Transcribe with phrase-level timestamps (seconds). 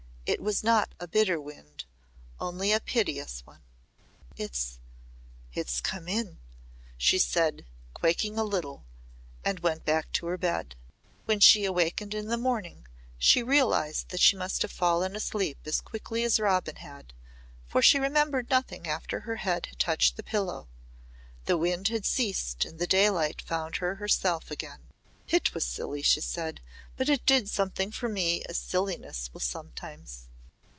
[0.23, 1.83] It was not a bitter wind,
[2.39, 3.63] only a piteous one.
[4.37, 4.79] "It's
[5.53, 6.39] it's come in,"
[6.95, 8.85] she said, quaking a little,
[9.43, 10.77] and went back to her bed.
[11.25, 12.87] When she awakened in the morning
[13.17, 17.13] she realised that she must have fallen asleep as quickly as Robin had,
[17.67, 20.69] for she remembered nothing after her head had touched the pillow.
[21.43, 24.83] The wind had ceased and the daylight found her herself again.
[25.27, 26.59] "It was silly," she said,
[26.97, 30.27] "but it did something for me as silliness will sometimes.